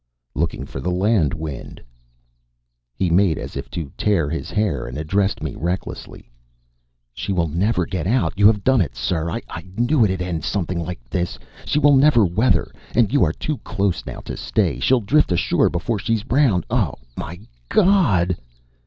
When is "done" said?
8.63-8.81